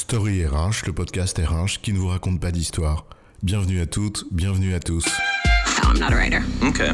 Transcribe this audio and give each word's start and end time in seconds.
Story 0.00 0.46
RH, 0.46 0.86
le 0.86 0.94
podcast 0.94 1.38
RH 1.38 1.82
qui 1.82 1.92
ne 1.92 1.98
vous 1.98 2.08
raconte 2.08 2.40
pas 2.40 2.50
d'histoire. 2.50 3.04
Bienvenue 3.42 3.82
à 3.82 3.86
toutes, 3.86 4.24
bienvenue 4.32 4.72
à 4.72 4.80
tous. 4.80 5.04
I'm 5.84 5.98
not 5.98 6.06
a 6.06 6.16
writer. 6.16 6.40
Okay. 6.62 6.92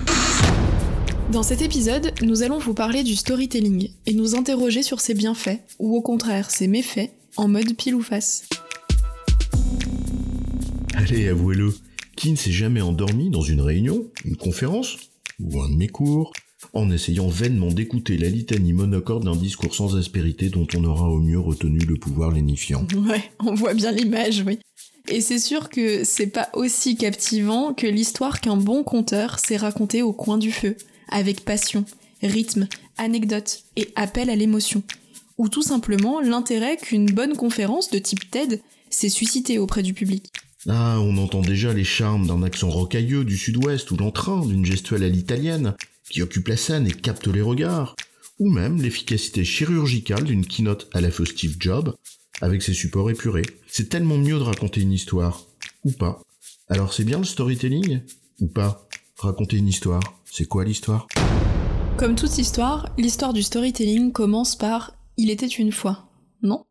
Dans 1.30 1.44
cet 1.44 1.62
épisode, 1.62 2.12
nous 2.22 2.42
allons 2.42 2.58
vous 2.58 2.74
parler 2.74 3.04
du 3.04 3.14
storytelling 3.14 3.90
et 4.06 4.12
nous 4.12 4.34
interroger 4.34 4.82
sur 4.82 5.00
ses 5.00 5.14
bienfaits, 5.14 5.60
ou 5.78 5.96
au 5.96 6.02
contraire 6.02 6.50
ses 6.50 6.66
méfaits, 6.66 7.12
en 7.36 7.46
mode 7.46 7.76
pile 7.76 7.94
ou 7.94 8.02
face. 8.02 8.48
Allez, 10.94 11.28
avouez-le, 11.28 11.72
qui 12.16 12.32
ne 12.32 12.36
s'est 12.36 12.50
jamais 12.50 12.80
endormi 12.80 13.30
dans 13.30 13.42
une 13.42 13.60
réunion, 13.60 14.04
une 14.24 14.36
conférence, 14.36 14.96
ou 15.38 15.62
un 15.62 15.70
de 15.70 15.76
mes 15.76 15.88
cours, 15.88 16.32
en 16.72 16.90
essayant 16.90 17.28
vainement 17.28 17.68
d'écouter 17.68 18.16
la 18.16 18.28
litanie 18.28 18.72
monocorde 18.72 19.24
d'un 19.24 19.36
discours 19.36 19.74
sans 19.74 19.96
aspérité 19.96 20.48
dont 20.48 20.66
on 20.74 20.84
aura 20.84 21.08
au 21.08 21.18
mieux 21.18 21.38
retenu 21.38 21.78
le 21.80 21.96
pouvoir 21.96 22.30
lénifiant. 22.30 22.86
Ouais, 22.96 23.30
on 23.40 23.54
voit 23.54 23.74
bien 23.74 23.92
l'image, 23.92 24.42
oui. 24.46 24.58
Et 25.08 25.20
c'est 25.20 25.38
sûr 25.38 25.68
que 25.68 26.02
c'est 26.02 26.26
pas 26.26 26.48
aussi 26.54 26.96
captivant 26.96 27.72
que 27.72 27.86
l'histoire 27.86 28.40
qu'un 28.40 28.56
bon 28.56 28.82
conteur 28.82 29.38
s'est 29.38 29.56
raconté 29.56 30.02
au 30.02 30.12
coin 30.12 30.38
du 30.38 30.50
feu, 30.50 30.76
avec 31.08 31.44
passion, 31.44 31.84
rythme, 32.22 32.66
anecdote 32.98 33.62
et 33.76 33.88
appel 33.94 34.30
à 34.30 34.36
l'émotion. 34.36 34.82
Ou 35.38 35.48
tout 35.48 35.62
simplement 35.62 36.20
l'intérêt 36.20 36.76
qu'une 36.76 37.06
bonne 37.06 37.36
conférence 37.36 37.90
de 37.90 37.98
type 37.98 38.30
TED 38.30 38.60
s'est 38.90 39.08
suscitée 39.08 39.58
auprès 39.58 39.82
du 39.82 39.94
public. 39.94 40.32
Ah, 40.68 40.98
on 41.00 41.16
entend 41.18 41.42
déjà 41.42 41.72
les 41.72 41.84
charmes 41.84 42.26
d'un 42.26 42.42
accent 42.42 42.70
rocailleux 42.70 43.24
du 43.24 43.36
sud-ouest 43.36 43.88
ou 43.92 43.96
l'entrain 43.96 44.44
d'une 44.44 44.64
gestuelle 44.64 45.04
à 45.04 45.08
l'italienne 45.08 45.74
qui 46.10 46.22
occupe 46.22 46.48
la 46.48 46.56
scène 46.56 46.86
et 46.86 46.92
capte 46.92 47.26
les 47.26 47.42
regards, 47.42 47.94
ou 48.38 48.50
même 48.50 48.80
l'efficacité 48.80 49.44
chirurgicale 49.44 50.24
d'une 50.24 50.46
keynote 50.46 50.88
à 50.92 51.00
la 51.00 51.10
feu 51.10 51.24
Steve 51.24 51.56
Jobs 51.58 51.94
avec 52.40 52.62
ses 52.62 52.74
supports 52.74 53.10
épurés. 53.10 53.46
C'est 53.66 53.88
tellement 53.88 54.18
mieux 54.18 54.38
de 54.38 54.44
raconter 54.44 54.82
une 54.82 54.92
histoire, 54.92 55.46
ou 55.84 55.92
pas. 55.92 56.20
Alors 56.68 56.92
c'est 56.92 57.04
bien 57.04 57.18
le 57.18 57.24
storytelling, 57.24 58.00
ou 58.40 58.48
pas 58.48 58.86
Raconter 59.18 59.56
une 59.56 59.68
histoire, 59.68 60.02
c'est 60.30 60.44
quoi 60.44 60.64
l'histoire? 60.64 61.06
Comme 61.96 62.16
toute 62.16 62.36
histoire, 62.36 62.92
l'histoire 62.98 63.32
du 63.32 63.42
storytelling 63.42 64.12
commence 64.12 64.56
par 64.56 64.94
Il 65.16 65.30
était 65.30 65.46
une 65.46 65.72
fois, 65.72 66.10
non? 66.42 66.64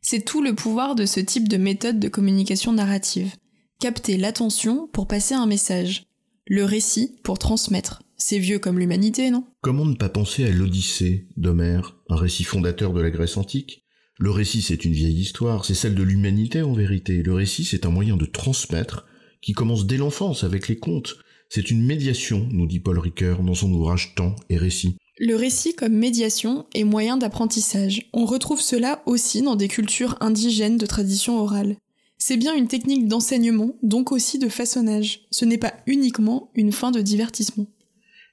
C'est 0.00 0.24
tout 0.24 0.42
le 0.42 0.54
pouvoir 0.54 0.94
de 0.94 1.06
ce 1.06 1.18
type 1.18 1.48
de 1.48 1.56
méthode 1.56 1.98
de 1.98 2.08
communication 2.08 2.72
narrative. 2.72 3.34
Capter 3.80 4.16
l'attention 4.16 4.86
pour 4.92 5.08
passer 5.08 5.34
un 5.34 5.46
message, 5.46 6.04
le 6.46 6.64
récit 6.64 7.16
pour 7.24 7.40
transmettre. 7.40 8.01
C'est 8.24 8.38
vieux 8.38 8.60
comme 8.60 8.78
l'humanité, 8.78 9.32
non? 9.32 9.42
Comment 9.62 9.84
ne 9.84 9.96
pas 9.96 10.08
penser 10.08 10.44
à 10.44 10.50
l'Odyssée 10.50 11.26
d'Homère, 11.36 11.96
un 12.08 12.14
récit 12.14 12.44
fondateur 12.44 12.92
de 12.92 13.00
la 13.00 13.10
Grèce 13.10 13.36
antique? 13.36 13.82
Le 14.16 14.30
récit, 14.30 14.62
c'est 14.62 14.84
une 14.84 14.92
vieille 14.92 15.18
histoire, 15.18 15.64
c'est 15.64 15.74
celle 15.74 15.96
de 15.96 16.04
l'humanité 16.04 16.62
en 16.62 16.72
vérité. 16.72 17.24
Le 17.24 17.34
récit, 17.34 17.64
c'est 17.64 17.84
un 17.84 17.90
moyen 17.90 18.16
de 18.16 18.24
transmettre 18.24 19.06
qui 19.40 19.54
commence 19.54 19.86
dès 19.86 19.96
l'enfance 19.96 20.44
avec 20.44 20.68
les 20.68 20.78
contes. 20.78 21.16
C'est 21.48 21.72
une 21.72 21.84
médiation, 21.84 22.46
nous 22.52 22.68
dit 22.68 22.78
Paul 22.78 23.00
Ricoeur 23.00 23.42
dans 23.42 23.56
son 23.56 23.72
ouvrage 23.72 24.14
Temps 24.14 24.36
et 24.48 24.56
récit. 24.56 24.94
Le 25.18 25.34
récit 25.34 25.74
comme 25.74 25.94
médiation 25.94 26.66
et 26.74 26.84
moyen 26.84 27.16
d'apprentissage. 27.16 28.08
On 28.12 28.24
retrouve 28.24 28.60
cela 28.60 29.02
aussi 29.04 29.42
dans 29.42 29.56
des 29.56 29.68
cultures 29.68 30.16
indigènes 30.20 30.78
de 30.78 30.86
tradition 30.86 31.40
orale. 31.40 31.76
C'est 32.18 32.36
bien 32.36 32.54
une 32.54 32.68
technique 32.68 33.08
d'enseignement, 33.08 33.74
donc 33.82 34.12
aussi 34.12 34.38
de 34.38 34.48
façonnage. 34.48 35.22
Ce 35.32 35.44
n'est 35.44 35.58
pas 35.58 35.74
uniquement 35.88 36.52
une 36.54 36.70
fin 36.70 36.92
de 36.92 37.00
divertissement. 37.00 37.66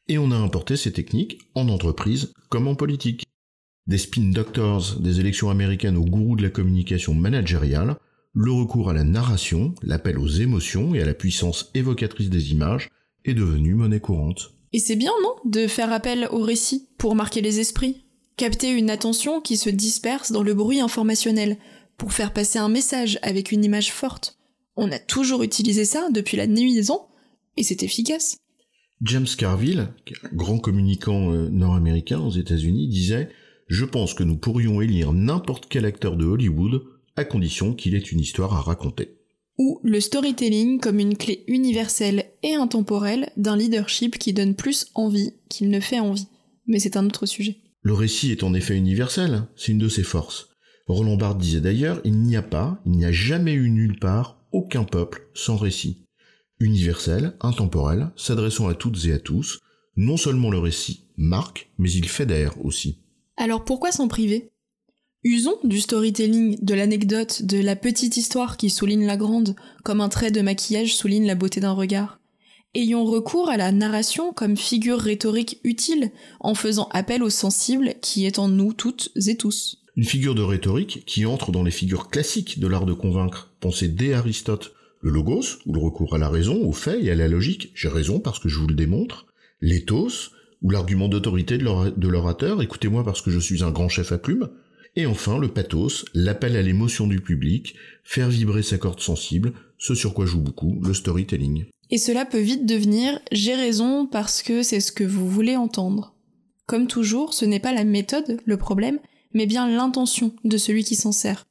Et 0.09 0.17
on 0.17 0.31
a 0.31 0.35
importé 0.35 0.75
ces 0.75 0.91
techniques 0.91 1.39
en 1.53 1.69
entreprise 1.69 2.33
comme 2.49 2.67
en 2.67 2.73
politique. 2.73 3.25
Des 3.85 3.99
spin 3.99 4.31
doctors 4.31 4.95
des 4.99 5.19
élections 5.19 5.51
américaines 5.51 5.97
aux 5.97 6.05
gourous 6.05 6.35
de 6.35 6.41
la 6.41 6.49
communication 6.49 7.13
managériale, 7.13 7.95
le 8.33 8.51
recours 8.51 8.89
à 8.89 8.93
la 8.93 9.03
narration, 9.03 9.75
l'appel 9.83 10.17
aux 10.17 10.27
émotions 10.27 10.95
et 10.95 11.01
à 11.01 11.05
la 11.05 11.13
puissance 11.13 11.69
évocatrice 11.75 12.29
des 12.31 12.51
images 12.51 12.89
est 13.23 13.35
devenu 13.35 13.75
monnaie 13.75 13.99
courante. 13.99 14.51
Et 14.73 14.79
c'est 14.79 14.95
bien, 14.95 15.11
non 15.21 15.35
De 15.45 15.67
faire 15.67 15.93
appel 15.93 16.27
au 16.31 16.41
récit 16.41 16.89
pour 16.97 17.15
marquer 17.15 17.41
les 17.41 17.59
esprits 17.59 18.03
Capter 18.35 18.71
une 18.71 18.89
attention 18.89 19.41
qui 19.41 19.57
se 19.57 19.69
disperse 19.69 20.31
dans 20.31 20.43
le 20.43 20.53
bruit 20.53 20.79
informationnel, 20.79 21.57
pour 21.97 22.13
faire 22.13 22.33
passer 22.33 22.57
un 22.57 22.69
message 22.69 23.19
avec 23.21 23.51
une 23.51 23.65
image 23.65 23.91
forte. 23.91 24.37
On 24.75 24.91
a 24.91 24.97
toujours 24.97 25.43
utilisé 25.43 25.85
ça 25.85 26.07
depuis 26.11 26.37
la 26.37 26.47
nuit 26.47 26.73
des 26.73 26.87
et 27.57 27.63
c'est 27.63 27.83
efficace. 27.83 28.37
James 29.01 29.27
Carville, 29.37 29.87
grand 30.33 30.59
communicant 30.59 31.31
euh, 31.33 31.47
nord-américain 31.49 32.19
aux 32.19 32.31
États-Unis, 32.31 32.89
disait 32.89 33.29
Je 33.67 33.85
pense 33.85 34.13
que 34.13 34.23
nous 34.23 34.37
pourrions 34.37 34.81
élire 34.81 35.13
n'importe 35.13 35.67
quel 35.69 35.85
acteur 35.85 36.17
de 36.17 36.25
Hollywood 36.25 36.83
à 37.15 37.23
condition 37.23 37.73
qu'il 37.73 37.95
ait 37.95 37.99
une 37.99 38.19
histoire 38.19 38.53
à 38.53 38.61
raconter. 38.61 39.15
Ou 39.57 39.79
le 39.83 40.01
storytelling 40.01 40.79
comme 40.79 40.99
une 40.99 41.15
clé 41.15 41.43
universelle 41.47 42.25
et 42.43 42.55
intemporelle 42.55 43.31
d'un 43.37 43.55
leadership 43.55 44.17
qui 44.17 44.33
donne 44.33 44.55
plus 44.55 44.87
envie 44.95 45.31
qu'il 45.49 45.69
ne 45.69 45.79
fait 45.79 45.99
envie. 45.99 46.27
Mais 46.67 46.79
c'est 46.79 46.97
un 46.97 47.05
autre 47.05 47.25
sujet. 47.25 47.57
Le 47.81 47.93
récit 47.93 48.31
est 48.31 48.43
en 48.43 48.53
effet 48.53 48.75
universel, 48.75 49.43
c'est 49.55 49.71
une 49.71 49.77
de 49.77 49.89
ses 49.89 50.03
forces. 50.03 50.49
Roland 50.87 51.17
Barthes 51.17 51.39
disait 51.39 51.61
d'ailleurs, 51.61 52.01
il 52.03 52.19
n'y 52.19 52.35
a 52.35 52.41
pas, 52.41 52.81
il 52.85 52.93
n'y 52.93 53.05
a 53.05 53.11
jamais 53.11 53.53
eu 53.53 53.69
nulle 53.69 53.99
part, 53.99 54.43
aucun 54.51 54.83
peuple 54.83 55.29
sans 55.33 55.55
récit. 55.55 56.05
Universel, 56.59 57.35
intemporel, 57.41 58.11
s'adressant 58.15 58.67
à 58.67 58.73
toutes 58.73 59.05
et 59.05 59.13
à 59.13 59.19
tous, 59.19 59.59
non 59.95 60.17
seulement 60.17 60.49
le 60.49 60.59
récit 60.59 61.05
marque, 61.17 61.69
mais 61.77 61.91
il 61.91 62.07
fédère 62.07 62.63
aussi. 62.63 62.99
Alors 63.37 63.63
pourquoi 63.63 63.91
s'en 63.91 64.07
priver? 64.07 64.51
Usons 65.23 65.57
du 65.65 65.81
storytelling, 65.81 66.57
de 66.63 66.73
l'anecdote, 66.73 67.43
de 67.43 67.57
la 67.57 67.75
petite 67.75 68.15
histoire 68.15 68.55
qui 68.55 68.69
souligne 68.69 69.05
la 69.05 69.17
grande, 69.17 69.55
comme 69.83 69.99
un 69.99 70.07
trait 70.07 70.31
de 70.31 70.41
maquillage 70.41 70.95
souligne 70.95 71.27
la 71.27 71.35
beauté 71.35 71.59
d'un 71.59 71.73
regard. 71.73 72.19
Ayons 72.73 73.03
recours 73.03 73.49
à 73.49 73.57
la 73.57 73.71
narration 73.71 74.31
comme 74.31 74.55
figure 74.55 74.99
rhétorique 74.99 75.59
utile, 75.63 76.11
en 76.39 76.55
faisant 76.55 76.87
appel 76.91 77.23
au 77.23 77.29
sensible 77.29 77.95
qui 78.01 78.25
est 78.25 78.39
en 78.39 78.47
nous 78.47 78.73
toutes 78.73 79.11
et 79.27 79.35
tous. 79.35 79.83
Une 79.95 80.05
figure 80.05 80.35
de 80.35 80.41
rhétorique 80.41 81.03
qui 81.05 81.25
entre 81.25 81.51
dans 81.51 81.63
les 81.63 81.71
figures 81.71 82.09
classiques 82.09 82.59
de 82.59 82.67
l'art 82.67 82.85
de 82.85 82.93
convaincre, 82.93 83.53
pensée 83.59 83.89
dès 83.89 84.13
Aristote. 84.13 84.73
Le 85.01 85.11
logos, 85.11 85.59
ou 85.65 85.73
le 85.73 85.79
recours 85.79 86.13
à 86.13 86.17
la 86.17 86.29
raison, 86.29 86.61
au 86.61 86.73
fait 86.73 87.03
et 87.03 87.11
à 87.11 87.15
la 87.15 87.27
logique, 87.27 87.71
j'ai 87.73 87.87
raison 87.87 88.19
parce 88.19 88.39
que 88.39 88.49
je 88.49 88.59
vous 88.59 88.67
le 88.67 88.75
démontre. 88.75 89.27
L'éthos, 89.61 90.31
ou 90.61 90.71
l'argument 90.71 91.07
d'autorité 91.07 91.57
de 91.57 92.07
l'orateur, 92.07 92.61
écoutez-moi 92.61 93.05
parce 93.05 93.21
que 93.21 93.31
je 93.31 93.39
suis 93.39 93.63
un 93.63 93.71
grand 93.71 93.87
chef 93.87 94.11
à 94.11 94.17
plume. 94.17 94.49
Et 94.95 95.05
enfin, 95.05 95.37
le 95.37 95.47
pathos, 95.47 96.03
l'appel 96.13 96.57
à 96.57 96.61
l'émotion 96.61 97.07
du 97.07 97.21
public, 97.21 97.75
faire 98.03 98.29
vibrer 98.29 98.63
sa 98.63 98.77
corde 98.77 98.99
sensible, 98.99 99.53
ce 99.77 99.95
sur 99.95 100.13
quoi 100.13 100.25
joue 100.25 100.41
beaucoup 100.41 100.81
le 100.83 100.93
storytelling. 100.93 101.65
Et 101.91 101.97
cela 101.97 102.25
peut 102.25 102.39
vite 102.39 102.65
devenir 102.65 103.19
j'ai 103.31 103.55
raison 103.55 104.05
parce 104.05 104.43
que 104.43 104.63
c'est 104.63 104.81
ce 104.81 104.91
que 104.91 105.03
vous 105.03 105.29
voulez 105.29 105.55
entendre. 105.55 106.15
Comme 106.65 106.87
toujours, 106.87 107.33
ce 107.33 107.45
n'est 107.45 107.59
pas 107.59 107.73
la 107.73 107.85
méthode 107.85 108.39
le 108.43 108.57
problème, 108.57 108.99
mais 109.33 109.45
bien 109.45 109.69
l'intention 109.69 110.33
de 110.43 110.57
celui 110.57 110.83
qui 110.83 110.95
s'en 110.95 111.11
sert. 111.11 111.47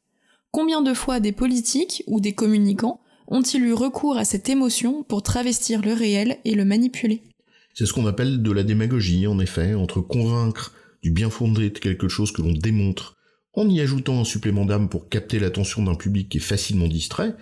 Combien 0.50 0.82
de 0.82 0.94
fois 0.94 1.18
des 1.18 1.32
politiques 1.32 2.04
ou 2.06 2.20
des 2.20 2.34
communicants 2.34 3.00
ont-ils 3.28 3.62
eu 3.62 3.72
recours 3.72 4.16
à 4.16 4.24
cette 4.24 4.48
émotion 4.48 5.04
pour 5.04 5.22
travestir 5.22 5.82
le 5.82 5.92
réel 5.92 6.38
et 6.44 6.54
le 6.54 6.64
manipuler 6.64 7.22
C'est 7.74 7.86
ce 7.86 7.92
qu'on 7.92 8.06
appelle 8.06 8.42
de 8.42 8.52
la 8.52 8.64
démagogie, 8.64 9.26
en 9.26 9.38
effet, 9.38 9.74
entre 9.74 10.00
convaincre 10.00 10.72
du 11.02 11.10
bien 11.10 11.30
fondé 11.30 11.70
de 11.70 11.78
quelque 11.78 12.08
chose 12.08 12.32
que 12.32 12.42
l'on 12.42 12.52
démontre, 12.52 13.16
en 13.54 13.68
y 13.68 13.80
ajoutant 13.80 14.20
un 14.20 14.24
supplément 14.24 14.64
d'âme 14.64 14.88
pour 14.88 15.08
capter 15.08 15.38
l'attention 15.38 15.82
d'un 15.82 15.94
public 15.94 16.28
qui 16.28 16.38
est 16.38 16.40
facilement 16.40 16.88
distrait, 16.88 17.36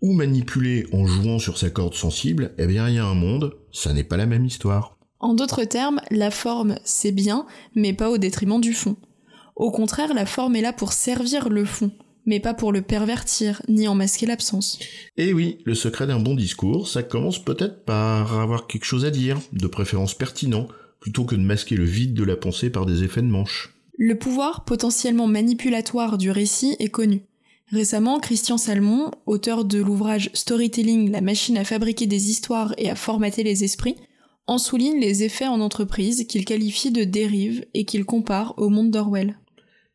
ou 0.00 0.12
manipuler 0.12 0.86
en 0.92 1.06
jouant 1.06 1.38
sur 1.38 1.58
sa 1.58 1.70
corde 1.70 1.94
sensible, 1.94 2.54
eh 2.58 2.66
bien 2.66 2.88
il 2.88 2.94
y 2.94 2.98
a 2.98 3.04
un 3.04 3.14
monde, 3.14 3.56
ça 3.72 3.92
n'est 3.92 4.04
pas 4.04 4.16
la 4.16 4.26
même 4.26 4.44
histoire. 4.44 4.96
En 5.20 5.34
d'autres 5.34 5.64
termes, 5.64 6.00
la 6.10 6.30
forme, 6.30 6.76
c'est 6.84 7.12
bien, 7.12 7.46
mais 7.74 7.92
pas 7.92 8.08
au 8.08 8.18
détriment 8.18 8.60
du 8.60 8.72
fond. 8.72 8.96
Au 9.56 9.72
contraire, 9.72 10.14
la 10.14 10.26
forme 10.26 10.54
est 10.54 10.60
là 10.60 10.72
pour 10.72 10.92
servir 10.92 11.48
le 11.48 11.64
fond, 11.64 11.90
mais 12.26 12.40
pas 12.40 12.54
pour 12.54 12.72
le 12.72 12.82
pervertir, 12.82 13.62
ni 13.68 13.88
en 13.88 13.94
masquer 13.94 14.26
l'absence. 14.26 14.78
Et 15.16 15.32
oui, 15.32 15.58
le 15.64 15.74
secret 15.74 16.06
d'un 16.06 16.20
bon 16.20 16.34
discours, 16.34 16.88
ça 16.88 17.02
commence 17.02 17.42
peut-être 17.42 17.84
par 17.84 18.38
avoir 18.38 18.66
quelque 18.66 18.84
chose 18.84 19.04
à 19.04 19.10
dire, 19.10 19.38
de 19.52 19.66
préférence 19.66 20.14
pertinent, 20.14 20.68
plutôt 21.00 21.24
que 21.24 21.34
de 21.34 21.40
masquer 21.40 21.76
le 21.76 21.84
vide 21.84 22.14
de 22.14 22.24
la 22.24 22.36
pensée 22.36 22.70
par 22.70 22.86
des 22.86 23.04
effets 23.04 23.22
de 23.22 23.26
manche. 23.26 23.74
Le 23.96 24.16
pouvoir 24.16 24.64
potentiellement 24.64 25.26
manipulatoire 25.26 26.18
du 26.18 26.30
récit 26.30 26.76
est 26.78 26.88
connu. 26.88 27.22
Récemment, 27.70 28.18
Christian 28.20 28.56
Salmon, 28.56 29.10
auteur 29.26 29.64
de 29.64 29.78
l'ouvrage 29.78 30.30
Storytelling, 30.32 31.10
la 31.10 31.20
machine 31.20 31.58
à 31.58 31.64
fabriquer 31.64 32.06
des 32.06 32.30
histoires 32.30 32.74
et 32.78 32.88
à 32.88 32.94
formater 32.94 33.42
les 33.42 33.64
esprits, 33.64 33.96
en 34.46 34.56
souligne 34.56 34.98
les 34.98 35.22
effets 35.22 35.46
en 35.46 35.60
entreprise 35.60 36.26
qu'il 36.26 36.46
qualifie 36.46 36.90
de 36.90 37.04
dérive 37.04 37.66
et 37.74 37.84
qu'il 37.84 38.04
compare 38.04 38.54
au 38.56 38.70
monde 38.70 38.90
d'Orwell 38.90 39.36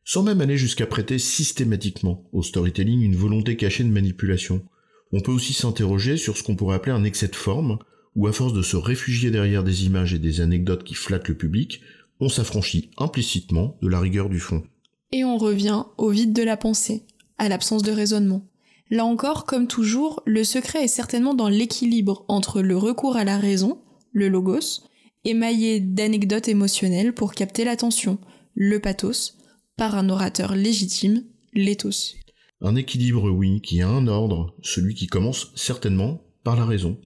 sans 0.05 0.23
même 0.23 0.41
aller 0.41 0.57
jusqu'à 0.57 0.85
prêter 0.85 1.19
systématiquement 1.19 2.27
au 2.33 2.44
storytelling 2.44 3.01
une 3.01 3.15
volonté 3.15 3.55
cachée 3.55 3.83
de 3.83 3.89
manipulation. 3.89 4.63
On 5.11 5.21
peut 5.21 5.31
aussi 5.31 5.53
s'interroger 5.53 6.17
sur 6.17 6.38
ce 6.38 6.44
qu'on 6.44 6.55
pourrait 6.55 6.75
appeler 6.75 6.95
un 6.95 7.03
excès 7.03 7.27
de 7.27 7.35
forme, 7.35 7.79
où 8.15 8.27
à 8.27 8.31
force 8.31 8.53
de 8.53 8.61
se 8.61 8.77
réfugier 8.77 9.31
derrière 9.31 9.63
des 9.63 9.85
images 9.85 10.13
et 10.13 10.19
des 10.19 10.41
anecdotes 10.41 10.83
qui 10.83 10.94
flattent 10.94 11.29
le 11.29 11.38
public, 11.38 11.81
on 12.19 12.29
s'affranchit 12.29 12.91
implicitement 12.97 13.77
de 13.81 13.88
la 13.88 14.00
rigueur 14.00 14.29
du 14.29 14.39
fond. 14.39 14.63
Et 15.11 15.23
on 15.23 15.38
revient 15.38 15.83
au 15.97 16.09
vide 16.09 16.33
de 16.33 16.44
la 16.44 16.57
pensée, 16.57 17.06
à 17.38 17.49
l'absence 17.49 17.83
de 17.83 17.91
raisonnement. 17.91 18.47
Là 18.89 19.06
encore, 19.06 19.45
comme 19.45 19.67
toujours, 19.67 20.21
le 20.25 20.44
secret 20.44 20.83
est 20.83 20.88
certainement 20.88 21.33
dans 21.33 21.49
l'équilibre 21.49 22.25
entre 22.27 22.61
le 22.61 22.77
recours 22.77 23.17
à 23.17 23.23
la 23.23 23.38
raison, 23.38 23.79
le 24.11 24.29
logos, 24.29 24.83
émaillé 25.25 25.79
d'anecdotes 25.79 26.47
émotionnelles 26.47 27.13
pour 27.13 27.33
capter 27.33 27.63
l'attention, 27.63 28.19
le 28.56 28.79
pathos, 28.79 29.38
par 29.77 29.95
un 29.95 30.09
orateur 30.09 30.55
légitime, 30.55 31.23
l'éthos. 31.53 32.15
Un 32.61 32.75
équilibre, 32.75 33.29
oui, 33.29 33.61
qui 33.61 33.81
a 33.81 33.89
un 33.89 34.07
ordre, 34.07 34.55
celui 34.61 34.95
qui 34.95 35.07
commence 35.07 35.51
certainement 35.55 36.21
par 36.43 36.55
la 36.55 36.65
raison. 36.65 36.99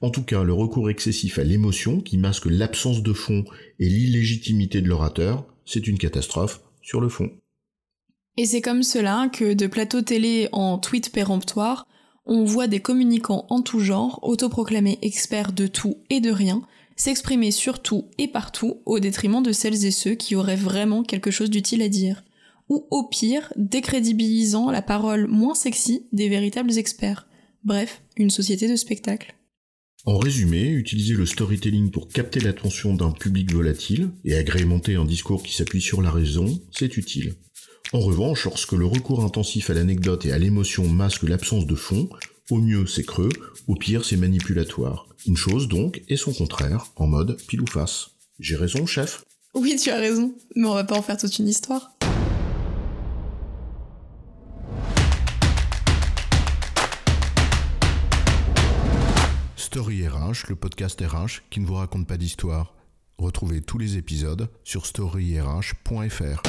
En 0.00 0.10
tout 0.10 0.22
cas, 0.22 0.42
le 0.42 0.52
recours 0.52 0.90
excessif 0.90 1.38
à 1.38 1.44
l'émotion, 1.44 2.00
qui 2.00 2.18
masque 2.18 2.46
l'absence 2.46 3.02
de 3.02 3.12
fond 3.12 3.44
et 3.78 3.88
l'illégitimité 3.88 4.82
de 4.82 4.88
l'orateur, 4.88 5.46
c'est 5.64 5.86
une 5.86 5.98
catastrophe 5.98 6.60
sur 6.82 7.00
le 7.00 7.08
fond. 7.08 7.30
Et 8.36 8.46
c'est 8.46 8.60
comme 8.60 8.82
cela 8.82 9.28
que 9.32 9.54
de 9.54 9.66
plateaux 9.66 10.02
télé 10.02 10.48
en 10.52 10.78
tweets 10.78 11.10
péremptoires, 11.10 11.86
on 12.26 12.44
voit 12.44 12.66
des 12.66 12.80
communicants 12.80 13.46
en 13.48 13.62
tout 13.62 13.80
genre, 13.80 14.18
autoproclamés 14.22 14.98
experts 15.02 15.52
de 15.52 15.66
tout 15.66 15.98
et 16.10 16.20
de 16.20 16.30
rien, 16.30 16.62
s'exprimer 16.96 17.50
sur 17.50 17.82
tout 17.82 18.10
et 18.18 18.28
partout 18.28 18.80
au 18.86 19.00
détriment 19.00 19.42
de 19.42 19.52
celles 19.52 19.84
et 19.84 19.90
ceux 19.90 20.14
qui 20.14 20.36
auraient 20.36 20.56
vraiment 20.56 21.02
quelque 21.02 21.30
chose 21.30 21.50
d'utile 21.50 21.82
à 21.82 21.88
dire. 21.88 22.24
Ou 22.68 22.86
au 22.90 23.08
pire, 23.08 23.52
décrédibilisant 23.56 24.70
la 24.70 24.82
parole 24.82 25.26
moins 25.26 25.54
sexy 25.54 26.06
des 26.12 26.28
véritables 26.28 26.78
experts. 26.78 27.26
Bref, 27.62 28.02
une 28.16 28.30
société 28.30 28.68
de 28.68 28.76
spectacle. 28.76 29.34
En 30.06 30.18
résumé, 30.18 30.68
utiliser 30.68 31.14
le 31.14 31.24
storytelling 31.24 31.90
pour 31.90 32.08
capter 32.08 32.40
l'attention 32.40 32.94
d'un 32.94 33.10
public 33.10 33.52
volatile 33.52 34.10
et 34.24 34.34
agrémenter 34.34 34.96
un 34.96 35.06
discours 35.06 35.42
qui 35.42 35.54
s'appuie 35.54 35.80
sur 35.80 36.02
la 36.02 36.10
raison, 36.10 36.60
c'est 36.70 36.98
utile. 36.98 37.36
En 37.94 38.00
revanche, 38.00 38.44
lorsque 38.44 38.72
le 38.72 38.84
recours 38.84 39.24
intensif 39.24 39.70
à 39.70 39.74
l'anecdote 39.74 40.26
et 40.26 40.32
à 40.32 40.38
l'émotion 40.38 40.86
masque 40.88 41.22
l'absence 41.22 41.66
de 41.66 41.74
fond, 41.74 42.08
au 42.50 42.58
mieux 42.58 42.86
c'est 42.86 43.04
creux, 43.04 43.30
au 43.66 43.74
pire 43.74 44.04
c'est 44.04 44.16
manipulatoire. 44.16 45.06
Une 45.26 45.36
chose 45.36 45.68
donc 45.68 46.02
et 46.08 46.16
son 46.16 46.32
contraire, 46.32 46.86
en 46.96 47.06
mode 47.06 47.38
pile 47.46 47.62
ou 47.62 47.66
face. 47.66 48.10
J'ai 48.38 48.56
raison, 48.56 48.84
chef? 48.86 49.24
Oui, 49.54 49.76
tu 49.76 49.90
as 49.90 49.96
raison, 49.96 50.34
mais 50.56 50.66
on 50.66 50.74
va 50.74 50.84
pas 50.84 50.98
en 50.98 51.02
faire 51.02 51.16
toute 51.16 51.38
une 51.38 51.48
histoire. 51.48 51.92
Story 59.56 60.06
RH, 60.06 60.48
le 60.48 60.56
podcast 60.56 61.00
RH 61.00 61.42
qui 61.50 61.60
ne 61.60 61.66
vous 61.66 61.74
raconte 61.74 62.06
pas 62.06 62.16
d'histoire. 62.16 62.74
Retrouvez 63.18 63.60
tous 63.60 63.78
les 63.78 63.96
épisodes 63.96 64.48
sur 64.64 64.86
storyrh.fr. 64.86 66.42